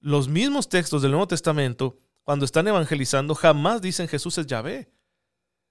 los 0.00 0.28
mismos 0.28 0.68
textos 0.68 1.00
del 1.00 1.12
Nuevo 1.12 1.28
Testamento, 1.28 1.96
cuando 2.24 2.44
están 2.44 2.68
evangelizando, 2.68 3.34
jamás 3.34 3.80
dicen 3.80 4.08
Jesús 4.08 4.36
es 4.36 4.46
Yahvé. 4.46 4.90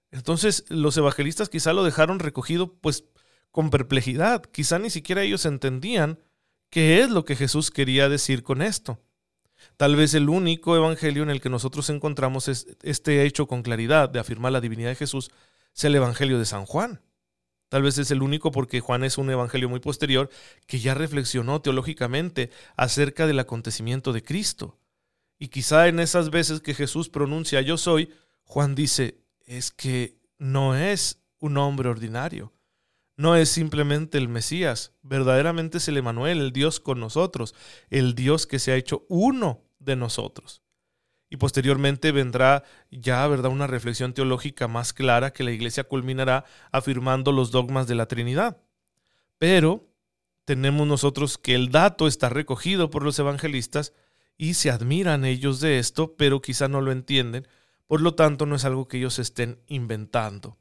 Entonces, 0.10 0.66
los 0.70 0.98
evangelistas 0.98 1.50
quizá 1.50 1.74
lo 1.74 1.84
dejaron 1.84 2.18
recogido, 2.18 2.74
pues 2.74 3.06
con 3.54 3.70
perplejidad. 3.70 4.42
Quizá 4.42 4.80
ni 4.80 4.90
siquiera 4.90 5.22
ellos 5.22 5.46
entendían 5.46 6.20
qué 6.72 7.02
es 7.02 7.12
lo 7.12 7.24
que 7.24 7.36
Jesús 7.36 7.70
quería 7.70 8.10
decir 8.10 8.42
con 8.42 8.64
esto. 8.64 9.00
Tal 9.78 9.96
vez 9.96 10.16
el 10.16 10.28
único 10.28 10.76
evangelio 10.76 11.22
en 11.22 11.30
el 11.30 11.40
que 11.40 11.52
nosotros 11.52 11.90
encontramos 11.92 12.48
este 12.48 13.24
hecho 13.24 13.48
con 13.48 13.62
claridad 13.62 14.10
de 14.10 14.20
afirmar 14.20 14.52
la 14.52 14.60
divinidad 14.60 14.90
de 14.90 14.96
Jesús 14.96 15.30
es 15.74 15.84
el 15.84 15.94
evangelio 15.94 16.40
de 16.40 16.46
San 16.46 16.66
Juan. 16.66 17.02
Tal 17.70 17.84
vez 17.84 18.00
es 18.00 18.10
el 18.10 18.24
único 18.24 18.52
porque 18.52 18.80
Juan 18.80 19.04
es 19.04 19.20
un 19.20 19.30
evangelio 19.30 19.70
muy 19.70 19.80
posterior 19.80 20.32
que 20.66 20.80
ya 20.80 20.96
reflexionó 20.96 21.62
teológicamente 21.62 22.50
acerca 22.76 23.28
del 23.28 23.40
acontecimiento 23.40 24.14
de 24.14 24.24
Cristo. 24.24 24.80
Y 25.38 25.50
quizá 25.50 25.88
en 25.88 26.00
esas 26.00 26.32
veces 26.32 26.60
que 26.60 26.74
Jesús 26.74 27.10
pronuncia 27.10 27.62
yo 27.62 27.78
soy, 27.78 28.12
Juan 28.46 28.74
dice, 28.74 29.20
es 29.46 29.72
que 29.72 30.18
no 30.40 30.76
es 30.76 31.20
un 31.38 31.58
hombre 31.58 31.90
ordinario, 31.90 32.52
no 33.16 33.36
es 33.36 33.50
simplemente 33.50 34.18
el 34.18 34.28
Mesías, 34.28 34.94
verdaderamente 35.02 35.78
es 35.78 35.88
el 35.88 35.98
Emanuel, 35.98 36.40
el 36.40 36.52
Dios 36.52 36.80
con 36.80 37.00
nosotros, 37.00 37.54
el 37.90 38.16
Dios 38.16 38.48
que 38.48 38.60
se 38.60 38.72
ha 38.72 38.76
hecho 38.76 39.06
uno 39.08 39.62
de 39.80 39.96
nosotros. 39.96 40.62
Y 41.30 41.38
posteriormente 41.38 42.12
vendrá 42.12 42.64
ya, 42.92 43.26
¿verdad?, 43.28 43.52
una 43.52 43.68
reflexión 43.68 44.14
teológica 44.14 44.68
más 44.68 44.94
clara 44.94 45.34
que 45.34 45.44
la 45.44 45.52
iglesia 45.52 45.84
culminará 45.84 46.46
afirmando 46.72 47.32
los 47.32 47.52
dogmas 47.52 47.88
de 47.88 47.96
la 47.96 48.08
Trinidad. 48.08 48.58
Pero 49.40 49.90
tenemos 50.46 50.88
nosotros 50.88 51.38
que 51.38 51.56
el 51.56 51.70
dato 51.70 52.08
está 52.08 52.30
recogido 52.30 52.90
por 52.90 53.04
los 53.04 53.18
evangelistas 53.18 53.94
y 54.38 54.56
se 54.56 54.72
admiran 54.72 55.26
ellos 55.26 55.60
de 55.60 55.80
esto, 55.80 56.16
pero 56.18 56.42
quizá 56.42 56.68
no 56.68 56.82
lo 56.82 56.92
entienden, 56.92 57.48
por 57.88 58.02
lo 58.02 58.16
tanto 58.16 58.46
no 58.46 58.56
es 58.56 58.66
algo 58.66 58.88
que 58.88 58.98
ellos 58.98 59.20
estén 59.20 59.60
inventando. 59.68 60.58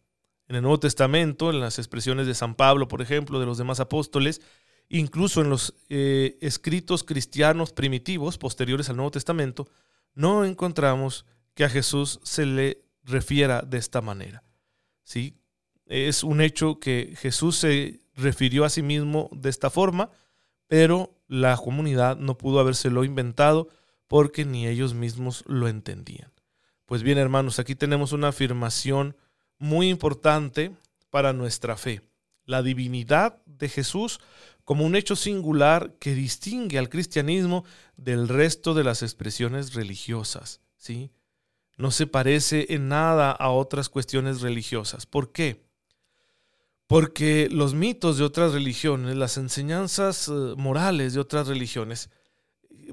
En 0.49 0.57
el 0.57 0.63
Nuevo 0.63 0.81
Testamento, 0.81 1.51
en 1.51 1.61
las 1.61 1.79
expresiones 1.79 2.27
de 2.27 2.35
San 2.35 2.55
Pablo, 2.55 2.89
por 2.89 3.01
ejemplo, 3.01 3.41
de 3.41 3.47
los 3.47 3.59
demás 3.59 3.81
apóstoles, 3.81 4.41
incluso 4.89 5.41
en 5.41 5.51
los 5.51 5.75
eh, 5.89 6.39
escritos 6.41 7.05
cristianos 7.05 7.73
primitivos 7.73 8.39
posteriores 8.39 8.91
al 8.91 8.97
Nuevo 8.97 9.11
Testamento, 9.11 9.69
no 10.15 10.45
encontramos 10.45 11.25
que 11.55 11.65
a 11.65 11.69
Jesús 11.69 12.21
se 12.23 12.47
le 12.47 12.85
refiera 13.05 13.63
de 13.63 13.79
esta 13.79 14.01
manera. 14.01 14.45
¿Sí? 15.03 15.39
Es 15.87 16.23
un 16.25 16.41
hecho 16.41 16.79
que 16.79 17.15
Jesús 17.19 17.57
se 17.57 18.01
refirió 18.15 18.65
a 18.65 18.71
sí 18.71 18.83
mismo 18.83 19.29
de 19.33 19.51
esta 19.51 19.71
forma, 19.71 20.11
pero 20.67 21.19
la 21.29 21.57
comunidad 21.57 22.17
no 22.17 22.39
pudo 22.39 22.61
habérselo 22.61 23.05
inventado 23.05 23.69
porque 24.07 24.45
ni 24.45 24.67
ellos 24.67 24.95
mismos 24.95 25.45
lo 25.47 25.69
entendían. 25.69 26.33
Pues 26.87 27.03
bien, 27.03 27.19
hermanos, 27.19 27.59
aquí 27.59 27.75
tenemos 27.75 28.13
una 28.13 28.29
afirmación 28.29 29.17
muy 29.63 29.89
importante 29.91 30.73
para 31.09 31.33
nuestra 31.33 31.77
fe. 31.77 32.03
La 32.47 32.65
divinidad 32.65 33.41
de 33.47 33.69
Jesús 33.69 34.19
como 34.65 34.85
un 34.85 34.97
hecho 34.97 35.15
singular 35.15 35.95
que 36.01 36.17
distingue 36.17 36.79
al 36.79 36.89
cristianismo 36.89 37.65
del 37.97 38.29
resto 38.29 38.75
de 38.75 38.83
las 38.83 39.03
expresiones 39.03 39.75
religiosas. 39.75 40.61
¿sí? 40.77 41.13
No 41.77 41.93
se 41.93 42.09
parece 42.09 42.75
en 42.75 42.89
nada 42.89 43.31
a 43.31 43.51
otras 43.51 43.89
cuestiones 43.89 44.41
religiosas. 44.41 45.07
¿Por 45.07 45.31
qué? 45.31 45.65
Porque 46.89 47.49
los 47.49 47.73
mitos 47.73 48.19
de 48.19 48.25
otras 48.25 48.53
religiones, 48.53 49.17
las 49.17 49.37
enseñanzas 49.37 50.27
eh, 50.27 50.33
morales 50.57 51.15
de 51.15 51.21
otras 51.21 51.47
religiones, 51.47 52.11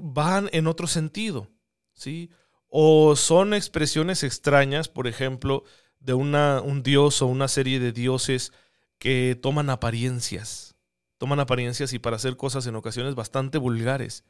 van 0.00 0.48
en 0.52 0.68
otro 0.68 0.86
sentido. 0.86 1.48
¿sí? 1.94 2.30
O 2.68 3.16
son 3.16 3.54
expresiones 3.54 4.22
extrañas, 4.22 4.88
por 4.88 5.08
ejemplo, 5.08 5.64
de 6.00 6.14
una, 6.14 6.60
un 6.60 6.82
dios 6.82 7.22
o 7.22 7.26
una 7.26 7.48
serie 7.48 7.78
de 7.78 7.92
dioses 7.92 8.52
que 8.98 9.38
toman 9.40 9.70
apariencias 9.70 10.70
toman 11.20 11.38
apariencias 11.38 11.92
y 11.92 11.98
para 11.98 12.16
hacer 12.16 12.38
cosas 12.38 12.66
en 12.66 12.76
ocasiones 12.76 13.14
bastante 13.14 13.58
vulgares. 13.58 14.24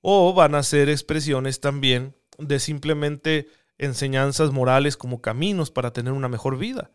O 0.00 0.34
van 0.34 0.56
a 0.56 0.64
ser 0.64 0.88
expresiones 0.88 1.60
también 1.60 2.16
de 2.36 2.58
simplemente 2.58 3.46
enseñanzas 3.78 4.50
morales 4.50 4.96
como 4.96 5.22
caminos 5.22 5.70
para 5.70 5.92
tener 5.92 6.12
una 6.12 6.28
mejor 6.28 6.58
vida. 6.58 6.90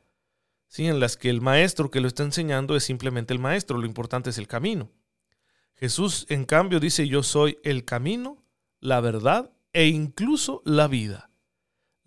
¿sí? 0.68 0.86
En 0.86 1.00
las 1.00 1.16
que 1.16 1.30
el 1.30 1.40
maestro 1.40 1.90
que 1.90 2.02
lo 2.02 2.10
está 2.10 2.24
enseñando 2.24 2.76
es 2.76 2.84
simplemente 2.84 3.34
el 3.34 3.40
maestro, 3.40 3.78
lo 3.78 3.86
importante 3.86 4.32
es 4.32 4.38
el 4.38 4.48
camino. 4.50 4.92
Jesús, 5.76 6.26
en 6.28 6.44
cambio, 6.44 6.82
dice, 6.82 7.08
yo 7.08 7.24
soy 7.24 7.58
el 7.64 7.86
camino, 7.86 8.44
la 8.82 9.00
verdad 9.00 9.54
e 9.72 9.88
incluso 9.88 10.62
la 10.66 10.90
vida. 10.90 11.31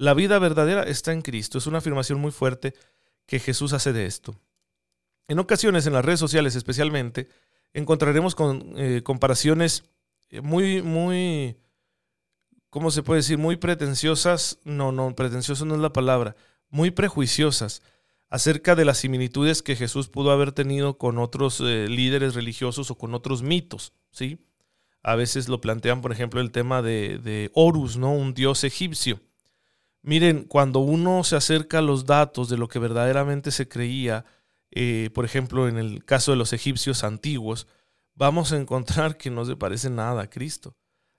La 0.04 0.12
vida 0.12 0.38
verdadera 0.38 0.82
está 0.82 1.14
en 1.14 1.22
Cristo. 1.22 1.56
Es 1.56 1.66
una 1.66 1.78
afirmación 1.78 2.20
muy 2.20 2.30
fuerte 2.30 2.74
que 3.24 3.38
Jesús 3.38 3.72
hace 3.72 3.94
de 3.94 4.04
esto. 4.04 4.38
En 5.28 5.38
ocasiones, 5.38 5.86
en 5.86 5.94
las 5.94 6.04
redes 6.04 6.20
sociales 6.20 6.54
especialmente, 6.56 7.30
encontraremos 7.72 8.34
con, 8.34 8.74
eh, 8.76 9.00
comparaciones 9.02 9.84
muy, 10.42 10.82
muy, 10.82 11.56
¿cómo 12.68 12.90
se 12.90 13.02
puede 13.02 13.20
decir? 13.20 13.38
Muy 13.38 13.56
pretenciosas, 13.56 14.58
no, 14.64 14.92
no, 14.92 15.16
pretencioso 15.16 15.64
no 15.64 15.74
es 15.74 15.80
la 15.80 15.94
palabra, 15.94 16.36
muy 16.68 16.90
prejuiciosas 16.90 17.80
acerca 18.28 18.74
de 18.74 18.84
las 18.84 18.98
similitudes 18.98 19.62
que 19.62 19.74
Jesús 19.74 20.10
pudo 20.10 20.32
haber 20.32 20.52
tenido 20.52 20.98
con 20.98 21.16
otros 21.16 21.62
eh, 21.62 21.86
líderes 21.88 22.34
religiosos 22.34 22.90
o 22.90 22.98
con 22.98 23.14
otros 23.14 23.42
mitos, 23.42 23.94
¿sí? 24.10 24.44
A 25.02 25.14
veces 25.14 25.48
lo 25.48 25.62
plantean, 25.62 26.02
por 26.02 26.12
ejemplo, 26.12 26.42
el 26.42 26.50
tema 26.50 26.82
de, 26.82 27.16
de 27.16 27.50
Horus, 27.54 27.96
¿no? 27.96 28.12
Un 28.12 28.34
dios 28.34 28.64
egipcio. 28.64 29.18
Miren, 30.06 30.44
cuando 30.44 30.80
uno 30.80 31.24
se 31.24 31.34
acerca 31.34 31.78
a 31.78 31.82
los 31.82 32.04
datos 32.04 32.50
de 32.50 32.58
lo 32.58 32.68
que 32.68 32.78
verdaderamente 32.78 33.50
se 33.50 33.68
creía, 33.68 34.26
eh, 34.70 35.08
por 35.14 35.24
ejemplo, 35.24 35.66
en 35.66 35.78
el 35.78 36.04
caso 36.04 36.30
de 36.30 36.36
los 36.36 36.52
egipcios 36.52 37.04
antiguos, 37.04 37.66
vamos 38.14 38.52
a 38.52 38.58
encontrar 38.58 39.16
que 39.16 39.30
no 39.30 39.46
se 39.46 39.56
parece 39.56 39.88
nada 39.88 40.24
a 40.24 40.28
Cristo. 40.28 40.76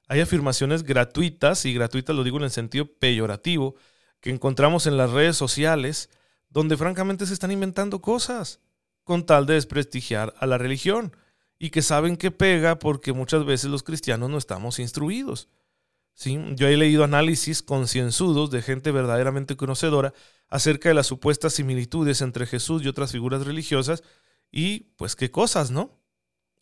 Hay 0.07 0.21
afirmaciones 0.21 0.83
gratuitas, 0.83 1.65
y 1.65 1.73
gratuitas 1.73 2.15
lo 2.15 2.23
digo 2.23 2.37
en 2.37 2.43
el 2.43 2.51
sentido 2.51 2.85
peyorativo, 2.85 3.73
que 4.21 4.29
encontramos 4.29 4.85
en 4.85 4.97
las 4.97 5.09
redes 5.09 5.35
sociales, 5.35 6.11
donde 6.49 6.77
francamente 6.77 7.25
se 7.25 7.33
están 7.33 7.49
inventando 7.49 8.03
cosas 8.03 8.59
con 9.03 9.25
tal 9.25 9.47
de 9.47 9.55
desprestigiar 9.55 10.35
a 10.37 10.45
la 10.45 10.59
religión 10.59 11.17
y 11.57 11.71
que 11.71 11.81
saben 11.81 12.17
que 12.17 12.29
pega 12.29 12.77
porque 12.77 13.13
muchas 13.13 13.45
veces 13.45 13.71
los 13.71 13.81
cristianos 13.81 14.29
no 14.29 14.37
estamos 14.37 14.77
instruidos. 14.77 15.49
¿Sí? 16.15 16.39
Yo 16.55 16.67
he 16.67 16.77
leído 16.77 17.03
análisis 17.03 17.61
concienzudos 17.61 18.49
de 18.49 18.61
gente 18.61 18.91
verdaderamente 18.91 19.57
conocedora 19.57 20.13
acerca 20.47 20.89
de 20.89 20.95
las 20.95 21.07
supuestas 21.07 21.53
similitudes 21.53 22.21
entre 22.21 22.47
Jesús 22.47 22.81
y 22.81 22.87
otras 22.87 23.11
figuras 23.11 23.45
religiosas 23.45 24.01
y 24.49 24.91
pues 24.95 25.17
qué 25.17 25.29
cosas, 25.29 25.71
¿no? 25.71 25.99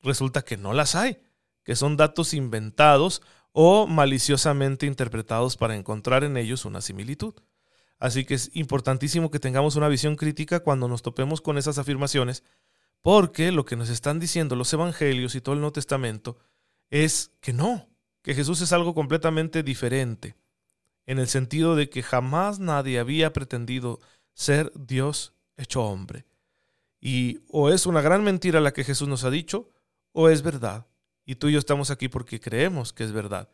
Resulta 0.02 0.42
que 0.42 0.58
no 0.58 0.74
las 0.74 0.96
hay, 0.96 1.20
que 1.64 1.76
son 1.76 1.98
datos 1.98 2.34
inventados 2.34 3.22
o 3.52 3.86
maliciosamente 3.86 4.88
interpretados 4.88 5.56
para 5.56 5.76
encontrar 5.76 6.24
en 6.24 6.36
ellos 6.36 6.66
una 6.66 6.82
similitud. 6.82 7.36
Así 8.00 8.26
que 8.26 8.34
es 8.34 8.50
importantísimo 8.56 9.30
que 9.30 9.40
tengamos 9.40 9.76
una 9.76 9.88
visión 9.88 10.16
crítica 10.16 10.62
cuando 10.62 10.88
nos 10.88 11.04
topemos 11.04 11.42
con 11.42 11.60
esas 11.60 11.78
afirmaciones, 11.78 12.44
porque 13.04 13.52
lo 13.52 13.66
que 13.66 13.76
nos 13.76 13.90
están 13.90 14.20
diciendo 14.20 14.56
los 14.56 14.74
evangelios 14.74 15.36
y 15.36 15.42
todo 15.42 15.54
el 15.54 15.62
Nuevo 15.62 15.74
Testamento 15.74 16.38
es 16.90 17.32
que 17.40 17.54
no, 17.54 17.93
que 18.24 18.34
Jesús 18.34 18.62
es 18.62 18.74
algo 18.74 18.96
completamente 18.96 19.62
diferente 19.62 20.36
en 21.06 21.20
el 21.20 21.28
sentido 21.28 21.76
de 21.76 21.90
que 21.90 22.02
jamás 22.02 22.60
nadie 22.60 22.98
había 22.98 23.34
pretendido 23.34 24.00
ser 24.34 24.72
Dios 24.76 25.34
hecho 25.58 25.84
hombre. 25.84 26.26
Y 27.00 27.42
o 27.50 27.70
es 27.70 27.86
una 27.86 28.02
gran 28.02 28.24
mentira 28.24 28.62
la 28.62 28.72
que 28.72 28.86
Jesús 28.86 29.10
nos 29.10 29.26
ha 29.26 29.30
dicho, 29.30 29.70
o 30.14 30.30
es 30.30 30.42
verdad. 30.42 30.88
Y 31.26 31.36
tú 31.36 31.50
y 31.50 31.54
yo 31.54 31.60
estamos 31.60 31.92
aquí 31.92 32.08
porque 32.08 32.40
creemos 32.40 32.94
que 32.94 33.04
es 33.04 33.12
verdad. 33.12 33.50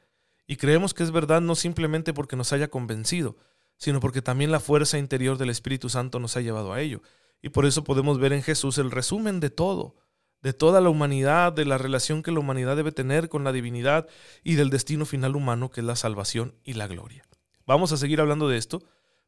Y 0.46 0.58
creemos 0.58 0.94
que 0.94 1.04
es 1.04 1.12
verdad 1.12 1.42
no 1.42 1.56
simplemente 1.56 2.14
porque 2.14 2.36
nos 2.36 2.54
haya 2.54 2.70
convencido, 2.70 3.38
sino 3.76 4.00
porque 4.00 4.22
también 4.22 4.52
la 4.52 4.60
fuerza 4.60 5.00
interior 5.00 5.38
del 5.40 5.50
Espíritu 5.50 5.90
Santo 5.90 6.20
nos 6.20 6.38
ha 6.38 6.42
llevado 6.42 6.74
a 6.74 6.82
ello. 6.82 7.02
Y 7.42 7.50
por 7.50 7.66
eso 7.66 7.84
podemos 7.84 8.20
ver 8.20 8.34
en 8.34 8.44
Jesús 8.44 8.78
el 8.78 8.92
resumen 8.92 9.40
de 9.40 9.50
todo, 9.50 9.96
de 10.42 10.54
toda 10.54 10.82
la 10.82 10.90
humanidad, 10.90 11.52
de 11.52 11.66
la 11.66 11.78
relación 11.78 12.24
que 12.24 12.32
la 12.32 12.40
humanidad 12.40 12.76
debe 12.76 12.92
tener 12.92 13.30
con 13.30 13.44
la 13.44 13.52
divinidad 13.52 14.08
y 14.44 14.56
del 14.56 14.70
destino 14.70 15.06
final 15.06 15.36
humano 15.36 15.70
que 15.70 15.82
es 15.82 15.86
la 15.86 15.96
salvación 15.96 16.56
y 16.64 16.74
la 16.74 16.88
gloria. 16.88 17.24
Vamos 17.66 17.92
a 17.92 17.98
seguir 17.98 18.22
hablando 18.22 18.48
de 18.48 18.58
esto 18.58 18.82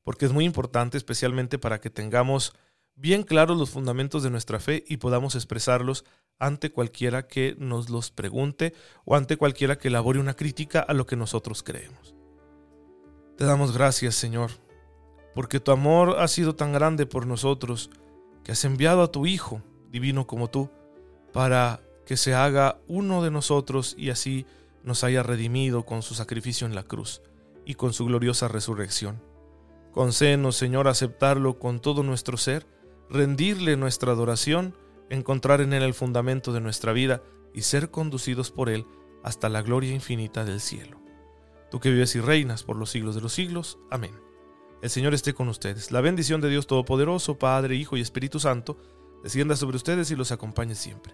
porque 0.04 0.26
es 0.26 0.32
muy 0.32 0.46
importante, 0.46 0.98
especialmente 0.98 1.60
para 1.60 1.80
que 1.80 1.90
tengamos 1.90 2.54
bien 2.96 3.24
claros 3.24 3.58
los 3.58 3.70
fundamentos 3.70 4.24
de 4.24 4.30
nuestra 4.30 4.60
fe 4.60 4.84
y 4.88 4.98
podamos 4.98 5.36
expresarlos 5.36 6.06
ante 6.40 6.72
cualquiera 6.72 7.28
que 7.28 7.56
nos 7.60 7.90
los 7.90 8.12
pregunte 8.12 8.74
o 9.06 9.16
ante 9.16 9.38
cualquiera 9.38 9.78
que 9.78 9.90
elabore 9.90 10.20
una 10.20 10.36
crítica 10.36 10.80
a 10.80 10.94
lo 10.94 11.06
que 11.06 11.16
nosotros 11.16 11.62
creemos. 11.62 12.16
Te 13.38 13.46
damos 13.46 13.74
gracias, 13.74 14.16
Señor, 14.16 14.52
porque 15.36 15.60
tu 15.60 15.72
amor 15.72 16.18
ha 16.20 16.28
sido 16.28 16.56
tan 16.56 16.74
grande 16.74 17.06
por 17.06 17.28
nosotros 17.28 17.90
que 18.44 18.54
has 18.54 18.66
enviado 18.66 19.04
a 19.04 19.12
tu 19.12 19.26
Hijo, 19.26 19.62
divino 19.90 20.26
como 20.26 20.50
tú, 20.50 20.72
para 21.34 21.82
que 22.06 22.18
se 22.18 22.34
haga 22.34 22.80
uno 22.88 23.24
de 23.24 23.32
nosotros 23.32 23.96
y 23.98 24.10
así 24.10 24.46
nos 24.84 25.04
haya 25.04 25.24
redimido 25.24 25.86
con 25.86 26.02
su 26.02 26.14
sacrificio 26.14 26.68
en 26.68 26.76
la 26.76 26.84
cruz 26.84 27.22
y 27.66 27.76
con 27.76 27.94
su 27.94 28.06
gloriosa 28.06 28.48
resurrección. 28.48 29.22
Concédenos, 29.92 30.56
Señor, 30.56 30.88
aceptarlo 30.88 31.60
con 31.60 31.80
todo 31.80 32.04
nuestro 32.04 32.38
ser, 32.38 32.66
rendirle 33.10 33.78
nuestra 33.78 34.14
adoración, 34.14 34.76
encontrar 35.10 35.62
en 35.62 35.74
Él 35.74 35.84
el 35.84 35.94
fundamento 35.94 36.54
de 36.54 36.62
nuestra 36.62 36.94
vida 36.94 37.22
y 37.54 37.62
ser 37.62 37.92
conducidos 37.92 38.52
por 38.52 38.70
Él 38.70 38.86
hasta 39.24 39.50
la 39.50 39.62
gloria 39.62 39.94
infinita 39.94 40.46
del 40.46 40.62
cielo. 40.62 41.00
Tú 41.70 41.80
que 41.80 41.92
vives 41.92 42.16
y 42.16 42.22
reinas 42.22 42.64
por 42.64 42.76
los 42.76 42.90
siglos 42.90 43.16
de 43.16 43.22
los 43.22 43.34
siglos. 43.34 43.78
Amén. 43.90 44.12
El 44.82 44.90
Señor 44.90 45.14
esté 45.14 45.34
con 45.34 45.48
ustedes. 45.48 45.92
La 45.92 46.02
bendición 46.02 46.42
de 46.42 46.50
Dios 46.50 46.68
Todopoderoso, 46.68 47.38
Padre, 47.38 47.76
Hijo 47.76 47.98
y 47.98 48.02
Espíritu 48.02 48.40
Santo, 48.40 48.78
descienda 49.24 49.56
sobre 49.56 49.78
ustedes 49.78 50.10
y 50.12 50.16
los 50.16 50.32
acompañe 50.32 50.76
siempre. 50.76 51.14